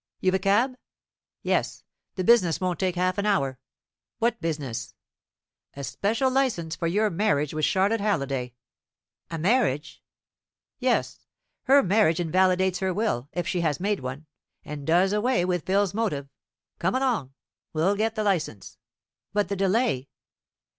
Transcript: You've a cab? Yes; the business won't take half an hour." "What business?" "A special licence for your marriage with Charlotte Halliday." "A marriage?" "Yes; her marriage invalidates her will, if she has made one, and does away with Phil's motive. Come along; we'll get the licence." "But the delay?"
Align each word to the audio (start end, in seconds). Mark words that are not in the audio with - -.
You've 0.19 0.33
a 0.33 0.39
cab? 0.39 0.73
Yes; 1.43 1.83
the 2.15 2.23
business 2.23 2.59
won't 2.59 2.79
take 2.79 2.95
half 2.95 3.19
an 3.19 3.27
hour." 3.27 3.59
"What 4.17 4.41
business?" 4.41 4.95
"A 5.75 5.83
special 5.83 6.31
licence 6.31 6.75
for 6.75 6.87
your 6.87 7.11
marriage 7.11 7.53
with 7.53 7.65
Charlotte 7.65 8.01
Halliday." 8.01 8.55
"A 9.29 9.37
marriage?" 9.37 10.01
"Yes; 10.79 11.27
her 11.65 11.83
marriage 11.83 12.19
invalidates 12.19 12.79
her 12.79 12.91
will, 12.95 13.29
if 13.31 13.47
she 13.47 13.61
has 13.61 13.79
made 13.79 13.99
one, 13.99 14.25
and 14.65 14.87
does 14.87 15.13
away 15.13 15.45
with 15.45 15.67
Phil's 15.67 15.93
motive. 15.93 16.27
Come 16.79 16.95
along; 16.95 17.35
we'll 17.71 17.95
get 17.95 18.15
the 18.15 18.23
licence." 18.23 18.79
"But 19.33 19.49
the 19.49 19.55
delay?" 19.55 20.09